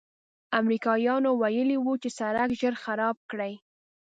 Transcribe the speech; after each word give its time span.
امریکایانو 0.59 1.29
ویلي 1.41 1.77
و 1.79 1.87
چې 2.01 2.09
سړک 2.17 2.49
ژر 2.59 2.73
خراب 2.83 3.17
کړي. 3.31 3.53